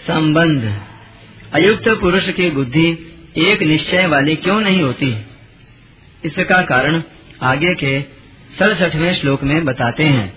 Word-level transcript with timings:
संबंध। 0.00 0.74
अयुक्त 1.54 1.88
पुरुष 1.88 2.28
की 2.28 2.50
बुद्धि 2.50 3.16
एक 3.38 3.62
निश्चय 3.62 4.06
वाली 4.06 4.36
क्यों 4.36 4.60
नहीं 4.60 4.82
होती? 4.82 5.16
इसका 6.24 6.62
कारण 6.62 7.02
आगे 7.42 7.74
के 7.74 8.04
सड़सठवें 8.58 9.14
श्लोक 9.14 9.42
में 9.42 9.64
बताते 9.64 10.04
हैं। 10.04 10.32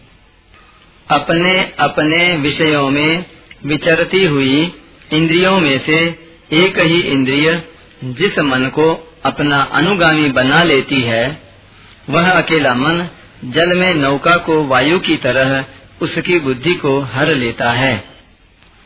अपने 1.11 1.73
अपने 1.79 2.37
विषयों 2.37 2.91
में 2.91 3.25
विचरती 3.67 4.25
हुई 4.25 4.73
इंद्रियों 5.13 5.61
में 5.61 5.81
से 5.87 6.25
एक 6.53 6.79
ही 6.79 7.01
इंद्रिय 7.01 7.63
जिस 8.05 8.39
मन 8.39 8.67
को 8.67 9.15
अपना 9.25 9.63
अनुगामी 9.63 10.29
बना 10.29 10.63
लेती 10.63 11.01
है, 11.01 11.41
वह 12.11 12.31
अकेला 12.31 12.75
मन 12.75 13.09
जल 13.45 13.79
में 13.79 13.95
नौका 13.95 14.37
को 14.37 14.65
वायु 14.65 14.99
की 14.99 15.17
तरह 15.17 15.65
उसकी 16.03 16.41
बुद्धि 16.41 16.75
को 16.75 17.01
हर 17.01 17.27
लेता 17.27 17.71
है। 17.71 18.05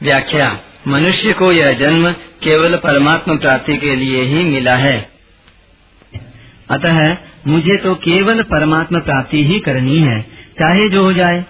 व्याख्या, 0.02 0.60
मनुष्य 0.88 1.32
को 1.32 1.52
यह 1.52 1.72
जन्म 1.72 2.12
केवल 2.12 2.76
परमात्मा 2.76 3.34
प्राप्ति 3.34 3.76
के 3.76 3.96
लिए 3.96 4.22
ही 4.22 4.44
मिला 4.44 4.74
है। 4.74 5.08
अतः 6.70 7.16
मुझे 7.46 7.82
तो 7.82 7.94
केवल 7.94 8.42
परमात्मा 8.42 8.98
प्राप्ति 8.98 9.44
ही 9.44 9.60
करनी 9.60 9.96
है, 9.96 10.22
चाहे 10.52 10.88
जो 10.88 11.02
हो 11.02 11.12
जाए। 11.12 11.44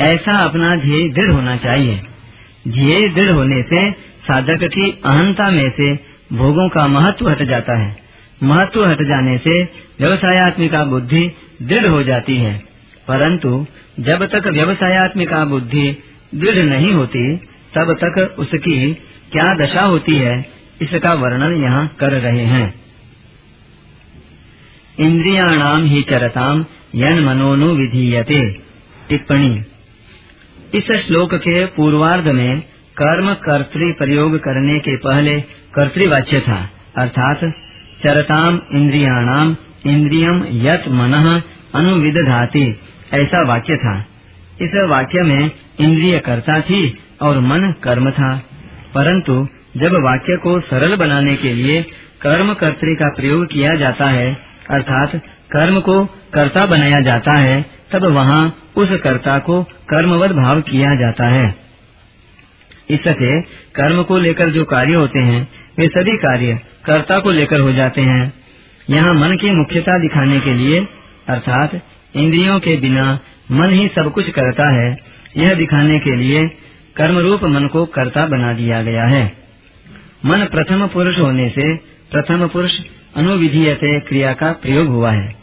ऐसा 0.00 0.38
अपना 0.38 0.76
ध्येय 0.76 1.08
दृढ़ 1.08 1.32
होना 1.32 1.56
चाहिए। 1.56 2.02
ध्येय 2.68 3.08
दृढ़ 3.08 3.30
होने 3.30 3.62
से 3.62 3.92
साधक 4.22 4.64
की 4.64 4.90
अहंता 4.90 5.50
में 5.50 5.70
से 5.70 5.94
भोगों 6.36 6.68
का 6.68 6.88
महत्व 6.88 7.30
हट 7.30 7.42
जाता 7.42 7.78
है। 7.78 7.96
महत्व 8.42 8.86
हट 8.86 8.96
जाने 8.96 9.38
से 9.38 9.62
व्यवसायत्मिका 10.00 10.84
बुद्धि 10.84 11.30
दृढ़ 11.62 11.86
हो 11.86 12.02
जाती 12.02 12.36
है। 12.36 12.62
परंतु 13.08 13.66
जब 14.00 14.26
तक 14.26 14.46
व्यवसायत्मिका 14.46 15.44
बुद्धि 15.44 15.96
दृढ़ 16.34 16.64
नहीं 16.64 16.92
होती, 16.92 17.36
तब 17.74 17.96
तक 18.04 18.36
उसकी 18.38 18.94
क्या 19.32 19.54
दशा 19.54 19.82
होती 19.82 20.14
है, 20.14 20.46
इसका 20.82 21.14
वर्णन 21.14 21.62
यहाँ 21.62 21.96
कर 22.00 22.10
रहे 22.12 22.44
हैं। 22.44 22.74
इंद्रियाणाम 25.00 25.84
ही 25.84 26.02
चरताम 26.02 26.64
यन 26.94 27.24
मनोनु 27.24 27.66
विधीयते 27.66 28.52
टिप्पणी। 29.08 29.62
इस 30.74 31.06
श्लोक 31.06 31.34
के 31.34 31.66
पूर्वार्ध 31.66 32.28
में 32.28 32.60
कर्म 32.96 33.34
कर्तृ 33.34 33.92
प्रयोग 33.98 34.38
करने 34.38 34.78
के 34.78 34.96
पहले 34.96 35.40
कर्तृवाच्य 35.74 36.40
था, 36.40 36.70
अर्थात 36.98 37.44
चरताम 38.04 38.60
इंद्रियाणाम, 38.74 39.56
इंद्रियम 39.86 40.44
यत 40.48 40.84
मन 40.88 41.42
अनुविधाती 41.74 42.70
ऐसा 43.14 43.48
वाक्य 43.48 43.76
था। 43.76 44.00
इस 44.60 44.86
वाक्य 44.88 45.22
में 45.22 45.50
इंद्रिय 45.80 46.18
कर्ता 46.18 46.60
थी 46.60 46.98
और 47.22 47.40
मन 47.40 47.74
कर्म 47.84 48.10
था। 48.10 48.42
परंतु 48.94 49.48
जब 49.76 49.92
वाक्य 49.92 50.36
को 50.36 50.60
सरल 50.60 50.96
बनाने 50.96 51.36
के 51.36 51.52
लिए 51.52 51.82
कर्म 52.22 52.54
कर्त्री 52.54 52.94
का 52.94 53.08
प्रयोग 53.16 53.46
किया 53.46 53.74
जाता 53.74 54.06
है, 54.06 54.34
अर्थात 54.70 55.16
कर्म 55.52 55.80
को 55.80 56.04
कर्ता 56.06 56.66
बनाया 56.66 57.00
जाता 57.00 57.32
है, 57.32 57.66
तब 57.92 58.04
वहाँ 58.04 58.54
उस 58.76 58.88
कर्ता 59.04 59.38
को 59.38 59.62
कर्मवद 59.62 60.30
भाव 60.30 60.60
किया 60.60 60.94
जाता 60.94 61.26
है। 61.26 61.54
इससे 62.90 63.42
कर्म 63.42 64.02
को 64.02 64.18
लेकर 64.18 64.50
जो 64.50 64.64
कार्य 64.64 64.94
होते 64.94 65.20
हैं, 65.20 65.48
वे 65.78 65.88
सभी 65.88 66.16
कार्य 66.16 66.60
कर्ता 66.84 67.18
को 67.18 67.30
लेकर 67.30 67.60
हो 67.60 67.72
जाते 67.72 68.00
हैं। 68.00 68.32
यहाँ 68.90 69.14
मन 69.14 69.36
की 69.36 69.50
मुख्यता 69.50 69.98
दिखाने 69.98 70.40
के 70.40 70.54
लिए, 70.54 70.80
अर्थात 71.28 71.82
इंद्रियों 72.16 72.60
के 72.60 72.76
बिना 72.76 73.18
मन 73.52 73.70
ही 73.70 73.88
सब 73.88 74.12
कुछ 74.12 74.30
करता 74.30 74.74
है, 74.74 74.96
यह 75.36 75.54
दिखाने 75.54 75.98
के 75.98 76.16
लिए 76.16 76.44
कर्म 76.96 77.18
रूप 77.18 77.44
मन 77.44 77.66
को 77.66 77.86
कर्ता 77.86 78.26
बना 78.26 78.52
दिया 78.52 78.82
गया 78.82 79.04
है। 79.04 79.32
मन 80.26 80.38
प्रथम 80.38 80.86
पुरुष 80.86 81.18
होने 81.18 81.48
से 81.48 81.76
प्रथम 82.10 82.48
पुरुष 82.48 82.70
अनुविधीयते 83.16 84.00
क्रिया 84.00 84.32
का 84.32 84.52
प्रयोग 84.52 84.86
हुआ 84.86 85.10
है। 85.10 85.34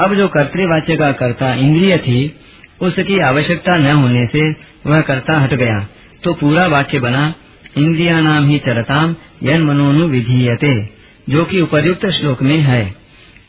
अब 0.00 0.14
जो 0.14 0.28
कर्तवाच्य 0.28 0.96
का 0.96 1.12
कर्ता 1.12 1.54
इंद्रिय 1.54 1.98
थी 1.98 2.36
उसकी 2.82 3.20
आवश्यकता 3.20 3.76
न 3.76 3.86
होने 3.86 4.26
से 4.26 4.50
वह 4.90 5.00
कर्ता 5.00 5.40
हट 5.40 5.54
गया। 5.54 5.88
तो 6.24 6.34
पूरा 6.34 6.66
वाक्य 6.66 7.00
बना, 7.00 7.34
इंद्रिया 7.78 8.20
नाम 8.20 8.46
ही 8.46 8.58
चरताम, 8.58 9.16
यन 9.42 9.62
मनोनु 9.62 10.06
विधीयते 10.08 10.96
जो 11.28 11.44
कि 11.44 11.60
उपर्युक्त 11.60 12.06
श्लोक 12.06 12.42
में 12.42 12.58
है। 12.58 12.94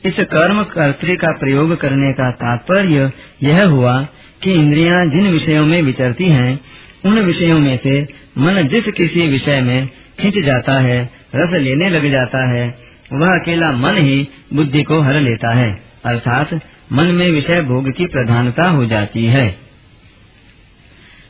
इस 0.06 0.14
कर्म 0.20 0.64
कर्तृ 0.64 1.16
का 1.16 1.38
प्रयोग 1.40 1.76
करने 1.76 2.14
का 2.14 2.32
तात्पर्य 2.32 3.12
यह 3.44 3.66
हुआ 3.66 4.08
कि 4.44 4.54
इंद्रियाँ 4.54 5.06
जिन 5.06 5.28
विषयों 5.28 5.66
में 5.66 5.82
विचरती 5.82 6.26
हैं, 6.26 6.60
उन 7.06 7.20
विषयों 7.20 7.60
में 7.60 7.78
से 7.78 8.02
मन 8.38 8.68
जिस 8.68 8.84
किसी 8.84 9.28
विषय 9.28 9.62
में 9.62 9.90
खिंच 10.20 10.34
जाता 10.46 10.74
है, 10.74 11.10
रस 11.36 11.62
लेने 11.62 11.90
लग 11.90 12.12
जाता 12.12 12.54
है, 12.54 12.78
वह 13.14 13.28
अकेला 13.28 13.72
मन 13.72 13.98
ही 13.98 14.28
बुद्धि 14.54 14.84
को 14.84 15.02
हर 15.02 15.20
लेता 15.22 15.56
है। 15.56 15.84
अर्थात 16.06 16.62
मन 16.94 17.06
में 17.06 17.32
विषय 17.32 17.62
भोग 17.62 17.92
की 17.92 18.06
प्रधानता 18.06 18.70
हो 18.70 18.86
जाती 18.86 19.26
है। 19.26 19.56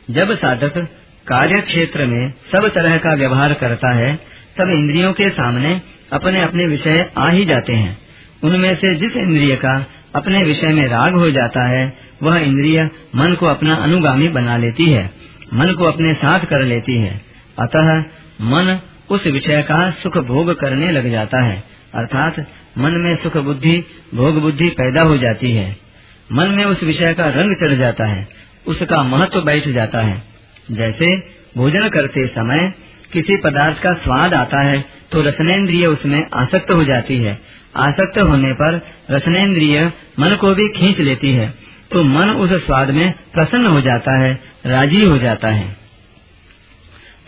जब 0.09 0.35
साधक 0.35 0.77
कार्य 1.27 1.61
क्षेत्र 1.61 2.05
में 2.05 2.33
सब 2.51 2.67
तरह 2.67 2.97
का 2.97 3.13
व्यवहार 3.13 3.53
करता 3.53 3.89
है, 3.89 4.15
तब 4.57 4.69
इंद्रियों 4.69 5.13
के 5.13 5.29
सामने 5.29 5.81
अपने 6.13 6.41
अपने 6.41 6.67
विषय 6.67 7.11
आ 7.17 7.29
ही 7.29 7.45
जाते 7.45 7.73
हैं। 7.73 7.97
उनमें 8.43 8.75
से 8.75 8.95
जिस 8.95 9.15
इंद्रिय 9.15 9.55
का 9.55 9.85
अपने 10.15 10.43
विषय 10.43 10.67
में 10.67 10.87
राग 10.87 11.13
हो 11.13 11.31
जाता 11.31 11.69
है, 11.69 11.93
वह 12.23 12.37
इंद्रिय 12.37 12.89
मन 13.15 13.33
को 13.33 13.45
अपना 13.45 13.75
अनुगामी 13.75 14.27
बना 14.27 14.57
लेती 14.57 14.85
है, 14.85 15.11
मन 15.53 15.71
को 15.71 15.83
अपने 15.83 16.13
साथ 16.13 16.39
कर 16.39 16.61
लेती 16.61 17.01
है। 17.01 17.21
अतः 17.59 17.99
मन 18.41 18.79
उस 19.09 19.27
विषय 19.27 19.61
का 19.61 19.91
सुख 19.91 20.17
भोग 20.17 20.59
करने 20.59 20.91
लग 20.91 21.11
जाता 21.11 21.45
है, 21.45 21.63
अर्थात 21.95 22.47
मन 22.77 22.97
में 22.99 23.15
सुख 23.15 23.37
बुद्धि, 23.43 23.75
भोग 24.15 24.39
बुद्धि 24.41 24.69
पैदा 24.71 25.03
हो 25.03 25.17
जाती 25.17 25.51
है। 25.51 25.75
मन 26.29 26.49
में 26.49 26.63
उस 26.65 26.83
विषय 26.83 27.13
का 27.13 27.27
रंग 27.31 27.55
चढ़ 27.57 27.77
जाता 27.77 28.07
है, 28.07 28.27
उसका 28.67 29.01
महत्व 29.05 29.41
बैठ 29.41 29.67
जाता 29.69 29.99
है। 29.99 30.21
जैसे 30.71 31.15
भोजन 31.57 31.87
करते 31.89 32.27
समय 32.29 32.71
किसी 33.13 33.37
पदार्थ 33.43 33.81
का 33.83 33.93
स्वाद 33.95 34.33
आता 34.33 34.61
है 34.61 34.83
तो 35.11 35.21
रसनेन्द्रिय 35.21 35.85
उसमें 35.87 36.19
आसक्त 36.35 36.71
हो 36.71 36.83
जाती 36.83 37.17
है। 37.17 37.37
आसक्त 37.77 38.17
होने 38.19 38.53
पर 38.53 38.79
रसनेन्द्रिय 39.11 39.81
मन 40.19 40.35
को 40.35 40.53
भी 40.55 40.67
खींच 40.69 40.99
लेती 40.99 41.31
है 41.33 41.49
तो 41.91 42.03
मन 42.05 42.29
उस 42.37 42.53
स्वाद 42.65 42.91
में 42.91 43.11
प्रसन्न 43.33 43.65
हो 43.65 43.81
जाता 43.81 44.17
है, 44.19 44.33
राज़ी 44.65 45.03
हो 45.03 45.17
जाता 45.17 45.47
है। 45.49 45.75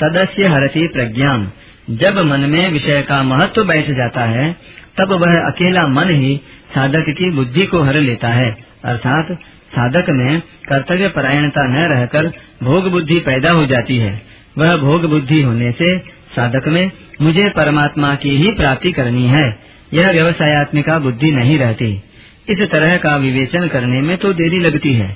तदस्य 0.04 0.48
हरती 0.48 0.88
प्रज्ञान 0.88 1.52
जब 1.90 2.20
मन 2.20 2.40
में 2.40 2.72
विषय 2.72 3.02
का 3.02 3.24
महत्व 3.24 3.64
बैठ 3.64 3.86
जाता 3.86 4.26
है, 4.26 4.54
तब 4.98 5.12
वह 5.12 5.32
अकेला 5.32 5.88
मन 5.88 6.10
ही 6.10 6.38
साधक 6.70 7.06
की 7.10 7.32
बुद्धि 7.32 7.66
को 7.66 7.84
हर 7.84 7.96
लेता 7.96 8.28
है। 8.28 8.58
अर्थात, 8.86 9.38
साधक 9.70 10.06
में 10.10 10.40
कर्तव्य 10.40 11.08
परायणता 11.08 11.68
न 11.68 11.76
रहकर 11.76 12.28
भोग 12.64 12.92
बुद्धि 12.92 13.20
पैदा 13.20 13.52
हो 13.52 13.66
जाती 13.66 13.98
है। 13.98 14.22
वह 14.58 14.78
भोग 14.78 15.06
बुद्धि 15.06 15.42
होने 15.42 15.72
से 15.72 16.00
साधक 16.08 16.68
में 16.68 16.92
मुझे 17.22 17.50
परमात्मा 17.50 18.16
की 18.16 18.30
ही 18.30 18.52
प्राप्ति 18.52 18.92
करनी 18.92 19.24
है। 19.24 19.60
यह 19.94 20.12
व्यवसायत्मिका 20.12 21.00
बुद्धि 21.00 21.32
नहीं 21.32 21.60
रहती। 21.60 22.04
इस 22.50 22.70
तरह 22.72 22.98
का 22.98 23.18
विवेचन 23.18 23.68
करने 23.68 24.02
में 24.02 24.18
तो 24.18 24.34
देरी 24.34 24.60
लगती 24.60 24.94
है, 24.94 25.08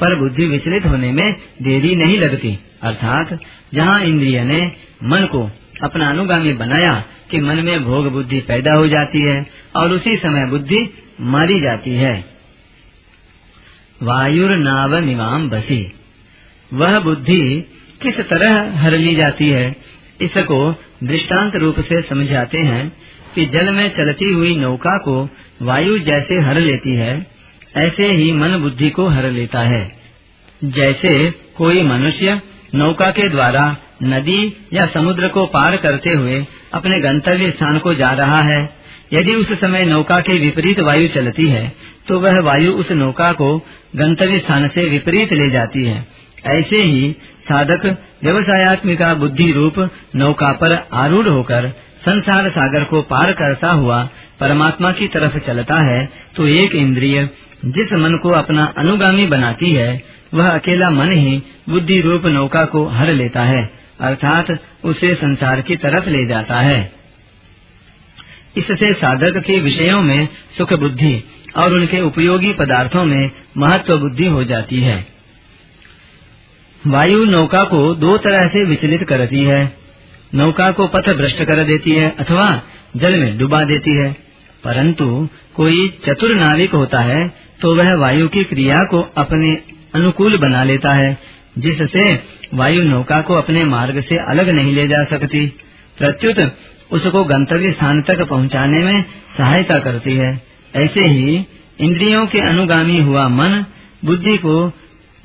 पर 0.00 0.14
बुद्धि 0.14 0.46
विचलित 0.46 0.86
होने 0.86 1.12
में 1.12 1.32
देरी 1.62 1.96
नहीं 1.96 2.18
लगती। 2.18 2.58
अर्थात, 2.82 3.38
जहाँ 3.74 4.02
इंद्रिय 4.02 4.44
ने 4.44 4.72
मन 5.04 5.20
को 5.20 5.50
अपना 5.82 6.10
अनुगामी 6.10 6.52
बनाया 6.52 7.04
कि 7.30 7.40
मन 7.40 7.56
में 7.56 7.84
भोग 7.84 8.12
बुद्धि 8.12 8.40
पैदा 8.40 8.72
हो 8.72 8.88
जाती 8.88 9.22
है 9.22 9.46
और 9.76 9.92
उसी 9.92 10.16
समय 10.16 10.46
बुद्धि 10.46 10.90
मारी 11.20 11.60
जाती 11.60 11.90
है। 11.90 12.24
वायुर 14.02 14.56
नाव 14.56 14.96
निवाम 14.96 15.50
बसी। 15.50 15.92
वह 16.72 17.00
बुद्धि 17.00 17.70
किस 18.02 18.20
तरह 18.20 18.78
हर 18.78 18.90
ली 18.92 19.16
जाती 19.16 19.48
है, 19.48 19.76
इसको 20.20 20.74
दृष्टांत 21.04 21.56
रूप 21.56 21.80
से 21.80 22.02
समझाते 22.02 22.58
हैं 22.58 22.92
कि 23.34 23.46
जल 23.46 23.70
में 23.74 23.96
चलती 23.96 24.24
हुई 24.24 24.56
नौका 24.56 24.98
को 24.98 25.28
वायु 25.62 25.98
जैसे 25.98 26.46
हर 26.46 26.58
लेती 26.58 26.96
है, 26.96 27.26
ऐसे 27.76 28.12
ही 28.12 28.32
मन 28.32 28.58
बुद्धि 28.58 28.90
को 28.90 29.06
हर 29.06 29.30
लेता 29.30 29.60
है। 29.60 29.92
जैसे 30.64 31.30
कोई 31.30 31.82
मनुष्य 31.82 32.40
नौका 32.76 33.10
के 33.10 33.28
द्वारा 33.28 33.64
नदी 34.04 34.40
या 34.72 34.86
समुद्र 34.86 35.28
को 35.28 35.44
पार 35.48 35.76
करते 35.76 36.10
हुए 36.12 36.44
अपने 36.74 37.00
गंतव्य 37.00 37.50
स्थान 37.50 37.78
को 37.78 37.94
जा 37.94 38.10
रहा 38.14 38.40
है। 38.42 38.58
यदि 39.12 39.34
उस 39.34 39.52
समय 39.60 39.84
नौका 39.84 40.20
के 40.20 40.38
विपरीत 40.38 40.80
वायु 40.80 41.08
चलती 41.08 41.46
है 41.48 41.68
तो 42.08 42.18
वह 42.20 42.40
वायु 42.44 42.72
उस 42.74 42.90
नौका 42.94 43.30
को 43.32 43.56
गंतव्य 43.96 44.38
स्थान 44.38 44.68
से 44.68 44.84
विपरीत 44.88 45.32
ले 45.32 45.48
जाती 45.50 45.84
है। 45.84 46.04
ऐसे 46.50 46.82
ही 46.82 47.10
साधक 47.46 47.86
व्यवसायत्मिका 48.24 49.12
बुद्धि 49.14 49.50
रूप 49.52 49.78
नौका 50.16 50.52
पर 50.52 50.72
आरूढ़ 50.96 51.28
होकर 51.28 51.68
संसार 52.00 52.48
सागर 52.50 52.84
को 52.84 53.00
पार 53.10 53.32
करता 53.32 53.70
हुआ 53.72 54.02
परमात्मा 54.40 54.90
की 54.92 55.06
तरफ़ 55.08 55.38
चलता 55.46 55.78
है 55.86 56.04
तो 56.36 56.46
एक 56.54 56.74
इंद्रिय 56.74 57.28
जिस 57.66 57.92
मन 58.00 58.18
को 58.22 58.30
अपना 58.34 58.64
अनुगामी 58.78 59.26
बनाती 59.26 59.72
है 59.72 59.88
वह 60.34 60.48
अकेला 60.48 60.90
मन 60.90 61.10
ही 61.12 61.42
बुद्धि 61.68 62.00
रूप 62.00 62.26
नौका 62.26 62.64
को 62.64 62.86
हर 62.86 63.12
लेता 63.12 63.42
है, 63.42 63.70
अर्थात 64.00 64.58
उसे 64.84 65.14
संसार 65.14 65.60
की 65.60 65.76
तरफ़ 65.76 66.08
ले 66.08 66.26
जाता 66.26 66.60
है। 66.60 66.92
इससे 68.56 68.92
साधक 68.92 69.36
के 69.36 69.60
विषयों 69.60 70.02
में 70.02 70.28
सुख 70.58 70.72
बुद्धि 70.72 71.24
और 71.56 71.74
उनके 71.74 72.00
उपयोगी 72.00 72.52
पदार्थों 72.52 73.04
में 73.04 73.30
महत्व 73.58 73.98
बुद्धि 73.98 74.26
हो 74.26 74.44
जाती 74.44 74.80
है। 74.80 75.06
वायु 76.86 77.24
नौका 77.24 77.62
को 77.62 77.94
दो 77.94 78.16
तरह 78.16 78.40
से 78.40 78.64
विचलित 78.64 79.00
करती 79.08 79.44
है। 79.44 79.76
नौका 80.34 80.70
को 80.70 80.86
पथ 80.86 81.08
भ्रष्ट 81.16 81.42
कर 81.42 81.64
देती 81.64 81.90
है 81.90 82.16
अथवा 82.18 82.62
जल 82.96 83.16
में 83.16 83.38
डुबा 83.38 83.64
देती 83.64 83.96
है। 83.96 84.16
परंतु 84.64 85.28
कोई 85.54 85.88
चतुर 86.06 86.34
नाविक 86.34 86.72
होता 86.72 87.00
है 87.00 87.32
तो 87.60 87.74
वह 87.74 87.94
वायु 87.94 88.28
की 88.28 88.44
क्रिया 88.44 88.78
को 88.90 89.00
अपने 89.18 89.75
अनुकूल 89.94 90.38
बना 90.38 90.64
लेता 90.64 90.92
है, 90.92 91.18
जिससे 91.58 92.22
वायु 92.54 92.82
नौका 92.82 93.22
को 93.22 93.34
अपने 93.34 93.64
मार्ग 93.64 94.00
से 94.00 94.14
अलग 94.30 94.48
नहीं 94.48 94.72
ले 94.72 94.88
जा 94.88 95.04
सकती। 95.04 95.46
प्रत्युत 95.98 96.52
उसको 96.92 97.24
गंतव्य 97.24 97.72
स्थान 97.72 98.02
तक 98.02 98.22
पहुँचाने 98.22 98.84
में 98.84 99.02
सहायता 99.38 99.78
करती 99.78 100.14
है। 100.14 100.42
ऐसे 100.76 101.00
ही 101.00 101.46
इंद्रियों 101.80 102.26
के 102.26 102.40
अनुगामी 102.40 103.00
हुआ 103.00 103.28
मन 103.28 103.64
बुद्धि 104.04 104.36
को 104.36 104.72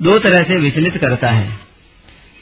दो 0.02 0.20
तरह 0.20 0.44
से 0.44 0.58
विचलित 0.58 0.98
करता 0.98 1.30
है। 1.30 1.50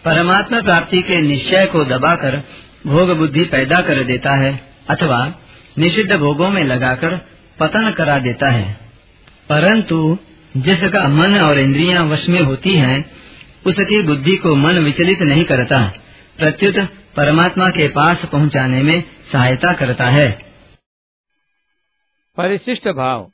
परमात्मा 0.06 0.62
प्राप्ति 0.62 1.02
के 1.02 1.22
निश्चय 1.22 1.66
को 1.66 1.84
दबाकर 1.86 2.44
भोग 2.88 3.18
बुद्धि 3.18 3.44
पैदा 3.44 3.82
कर 3.82 4.04
देता 4.04 4.36
है, 4.36 4.62
अथवा 4.90 5.34
निषिद्ध 5.78 6.16
भोगों 6.16 6.50
में 6.50 6.64
लगाकर 6.64 7.18
पतन 7.60 7.92
करा 7.92 8.20
देता 8.20 8.52
है। 8.52 8.74
परंतु 9.50 10.18
जिसका 10.58 11.08
मन 11.08 11.40
और 11.40 11.60
इंद्रियाँ 11.60 12.06
वश 12.06 12.30
में 12.30 12.42
होती 12.42 12.74
हैं, 12.74 13.12
उसकी 13.66 14.04
बुद्धि 14.04 14.38
को 14.38 14.56
मन 14.56 14.80
विचलित 14.80 15.22
नहीं 15.22 15.46
करता 15.46 15.94
प्रत्युत 16.38 16.90
परमात्मा 17.16 17.68
के 17.68 17.88
पास 17.88 18.18
पहुँचाने 18.32 18.84
में 18.84 19.04
सहायता 19.32 19.74
करता 19.74 20.04
है। 20.04 20.42
परिशिष्ट 22.38 22.88
भाव। 22.88 23.32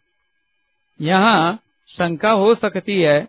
यहाँ 1.01 1.59
शंका 1.87 2.31
हो 2.31 2.55
सकती 2.55 3.01
है 3.01 3.27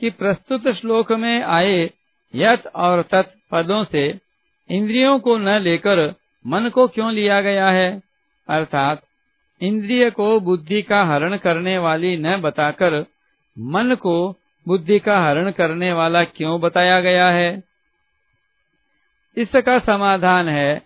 कि 0.00 0.10
प्रस्तुत 0.10 0.68
श्लोक 0.68 1.12
में 1.12 1.42
आए 1.42 1.90
यत 2.34 2.66
और 2.66 3.02
तत् 3.02 3.50
पदों 3.50 3.84
से 3.84 4.18
इंद्रियों 4.70 5.18
को 5.18 5.38
न 5.38 5.48
लेकर 5.48 6.14
मन 6.46 6.68
को 6.68 6.88
क्यों 6.88 7.12
लिया 7.12 7.40
गया 7.40 7.68
है? 7.68 8.02
अर्थात 8.48 9.02
इंद्रिय 9.60 10.10
को 10.10 10.40
बुद्धि 10.40 10.82
का 10.82 11.04
हरण 11.04 11.36
करने 11.36 11.78
वाली 11.78 12.16
न 12.16 12.36
बताकर 12.36 13.04
मन 13.58 13.94
को 13.94 14.36
बुद्धि 14.68 14.98
का 14.98 15.20
हरण 15.20 15.50
करने 15.50 15.92
वाला 15.92 16.24
क्यों 16.24 16.60
बताया 16.60 17.00
गया 17.00 17.30
है? 17.30 17.64
इसका 19.36 19.78
समाधान 19.78 20.48
है 20.48 20.82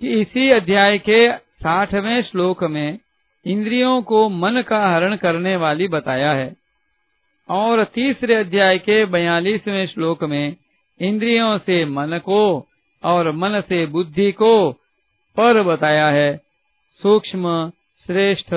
कि 0.00 0.20
इसी 0.20 0.50
अध्याय 0.50 0.98
के 0.98 1.32
साठवें 1.32 2.22
श्लोक 2.22 2.64
में 2.64 2.98
इंद्रियों 3.46 4.02
को 4.02 4.28
मन 4.28 4.62
का 4.62 4.88
हरण 4.88 5.16
करने 5.16 5.56
वाली 5.56 5.88
बताया 5.88 6.32
है। 6.32 6.56
और 7.48 7.84
तीसरे 7.84 8.34
अध्याय 8.34 8.78
के 8.78 9.04
बयालीसवें 9.04 9.86
श्लोक 9.86 10.24
में 10.24 10.56
इंद्रियों 11.00 11.58
से 11.58 11.84
मन 11.84 12.18
को 12.18 12.68
और 13.04 13.32
मन 13.32 13.60
से 13.60 13.86
बुद्धि 13.86 14.32
को 14.32 14.72
पर 15.36 15.62
बताया 15.62 16.08
है, 16.08 16.40
सूक्ष्म, 17.02 17.72
श्रेष्ठ, 18.06 18.54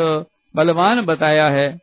बलवान 0.55 1.01
बताया 1.01 1.49
है। 1.49 1.82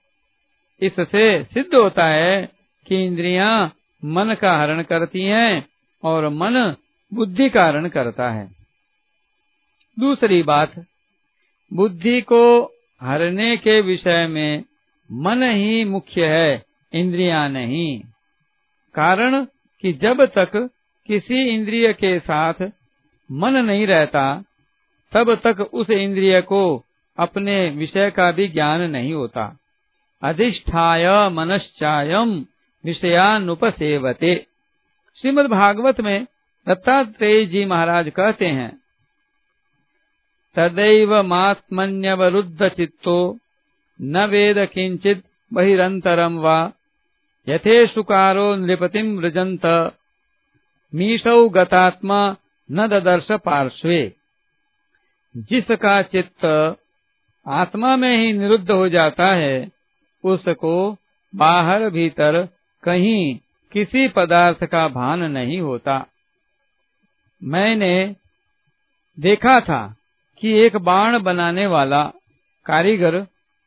इससे 0.82 1.44
सिद्ध 1.44 1.74
होता 1.74 2.06
है 2.06 2.52
कि 2.86 3.06
इंद्रियाँ 3.06 3.74
मन 4.04 4.34
का 4.34 4.56
हरण 4.56 4.82
करती 4.82 5.22
हैं 5.22 5.68
और 6.04 6.28
मन 6.28 6.74
बुद्धि 7.14 7.50
का 7.50 7.66
हरण 7.66 7.88
करता 7.88 8.30
है। 8.30 8.50
दूसरी 9.98 10.42
बात, 10.42 10.86
बुद्धि 11.72 12.20
को 12.20 12.64
हरने 13.00 13.56
के 13.56 13.80
विषय 13.80 14.26
में 14.26 14.64
मन 15.12 15.42
ही 15.42 15.84
मुख्य 15.84 16.26
है, 16.26 16.64
इंद्रियाँ 16.92 17.48
नहीं। 17.48 18.00
कारण 18.94 19.44
कि 19.82 19.92
जब 19.92 20.24
तक 20.24 20.70
किसी 21.06 21.48
इंद्रिय 21.48 21.92
के 21.92 22.18
साथ 22.18 22.70
मन 23.32 23.52
नहीं 23.52 23.86
रहता, 23.86 24.44
तब 25.12 25.34
तक 25.34 25.60
उस 25.60 25.90
इंद्रिय 25.90 26.40
को 26.40 26.84
अपने 27.18 27.70
विषय 27.70 28.10
का 28.10 28.32
भी 28.32 28.48
ज्ञान 28.48 28.80
नहीं 28.80 29.12
होता। 29.12 29.56
अधिष्ठाय 30.22 31.28
मनश्चायम 31.28 32.46
विषयानुपसेवते 32.84 34.46
श्रीमद 35.16 35.46
भागवत 35.46 36.00
में 36.00 36.26
दत्तात्रेय 36.68 37.46
जी 37.46 37.64
महाराज 37.64 38.10
कहते 38.10 38.46
हैं 38.46 38.80
तदैव 40.56 41.22
मात्मन्यवरुद्ध 41.22 42.68
चित्तो 42.68 43.38
न 44.02 44.26
वेद 44.26 44.58
किंचित 44.58 45.24
बहिरंतरम 45.52 46.38
वा। 46.38 46.72
यथेशुकारो 47.48 48.54
नृपतिम 48.56 49.18
व्रजंत 49.18 49.66
मीशौ 50.94 51.48
गतात्मा 51.48 52.36
न 52.70 52.86
ददर्श 52.86 53.32
पार्श्वे। 53.32 54.12
जिसका 55.36 56.02
चित्त 56.02 56.44
आत्मा 57.48 57.96
में 57.96 58.16
ही 58.16 58.32
निरुद्ध 58.32 58.70
हो 58.70 58.88
जाता 58.88 59.26
है 59.26 59.79
उसको 60.24 60.96
बाहर 61.34 61.90
भीतर 61.90 62.48
कहीं 62.82 63.38
किसी 63.72 64.08
पदार्थ 64.08 64.64
का 64.64 64.88
भान 64.88 65.22
नहीं 65.22 65.60
होता। 65.60 66.06
मैंने 67.42 68.16
देखा 69.20 69.60
था 69.60 69.96
कि 70.40 70.52
एक 70.58 70.76
बाण 70.76 71.18
बनाने 71.18 71.66
वाला 71.66 72.12
कारीगर 72.66 73.26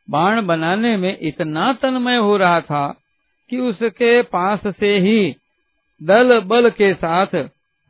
बाण 0.10 0.46
बनाने 0.46 0.98
में 0.98 1.18
इतना 1.22 1.74
तन्मय 1.74 2.16
हो 2.16 2.38
रहा 2.38 2.62
था 2.62 2.88
कि 3.50 3.58
उसके 3.58 4.22
पास 4.22 4.68
से 4.68 4.98
ही 4.98 5.36
दल 6.04 6.40
बल 6.40 6.70
के 6.70 6.94
साथ 6.94 7.36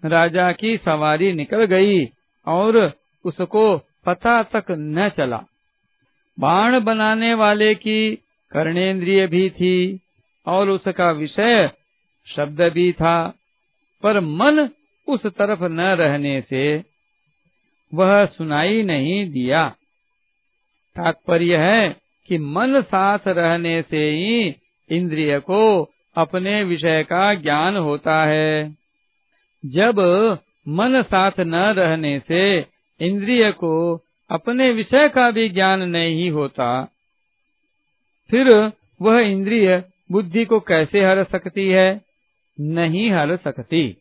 राजा 0.05 0.51
की 0.51 0.77
सवारी 0.77 1.33
निकल 1.33 1.65
गई 1.65 2.05
और 2.47 2.91
उसको 3.25 3.77
पता 4.05 4.43
तक 4.43 4.65
न 4.71 5.09
चला। 5.09 5.43
बाण 6.39 6.79
बनाने 6.79 7.33
वाले 7.33 7.75
की 7.75 8.23
कर्णेंद्रिय 8.53 9.27
भी 9.27 9.49
थी 9.49 9.99
और 10.47 10.69
उसका 10.69 11.11
विषय 11.11 11.71
शब्द 12.25 12.61
भी 12.61 12.91
था, 12.91 13.33
पर 14.03 14.19
मन 14.19 14.69
उस 15.07 15.25
तरफ़ 15.25 15.63
न 15.63 15.79
रहने 15.79 16.41
से 16.41 16.83
वह 17.93 18.25
सुनाई 18.25 18.83
नहीं 18.83 19.31
दिया। 19.31 19.69
तात्पर्य 20.95 21.57
है 21.57 21.95
कि 22.27 22.37
मन 22.37 22.81
साथ 22.81 23.19
रहने 23.27 23.81
से 23.81 24.09
ही 24.09 24.55
इंद्रिय 24.89 25.39
को 25.39 25.91
अपने 26.15 26.63
विषय 26.63 27.03
का 27.03 27.33
ज्ञान 27.33 27.77
होता 27.77 28.25
है। 28.25 28.77
जब 29.65 29.99
मन 30.67 31.01
साथ 31.01 31.31
न 31.39 31.55
रहने 31.55 32.21
से 32.27 32.65
इंद्रिय 33.01 33.51
को 33.51 34.01
अपने 34.31 34.71
विषय 34.71 35.09
का 35.09 35.31
भी 35.31 35.49
ज्ञान 35.49 35.83
नहीं 35.83 36.31
होता 36.31 36.89
फिर 38.31 38.71
वह 39.01 39.19
इंद्रिय 39.19 39.83
बुद्धि 40.11 40.45
को 40.45 40.59
कैसे 40.59 41.05
हर 41.05 41.23
सकती 41.23 41.67
है? 41.69 42.01
नहीं 42.59 43.11
हर 43.11 43.37
सकती। 43.37 43.97